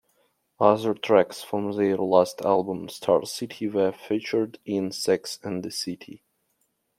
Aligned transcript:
Other 0.59 0.95
tracks 0.95 1.43
from 1.43 1.73
their 1.73 1.95
last 1.95 2.41
album 2.41 2.87
"Starcity" 2.87 3.71
were 3.71 3.91
featured 3.91 4.57
in 4.65 4.91
"Sex 4.91 5.37
and 5.43 5.61
the 5.61 5.69
City". 5.69 6.23